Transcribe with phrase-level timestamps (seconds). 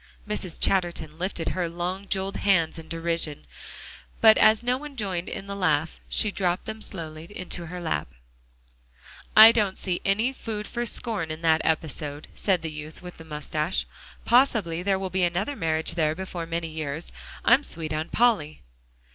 [0.27, 0.59] Mrs.
[0.59, 3.45] Chatterton lifted her long jeweled hands in derision,
[4.19, 8.07] but as no one joined in the laugh, she dropped them slowly into her lap.
[9.37, 13.23] "I don't see any food for scorn in that episode," said the youth with the
[13.25, 13.85] moustache.
[14.25, 17.11] "Possibly there will be another marriage there before many years.
[17.45, 18.63] I'm sweet on Polly."